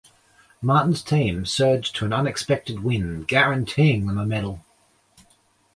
[0.63, 4.65] Martin's team surged to an unexpected win, guaranteeing them a medal.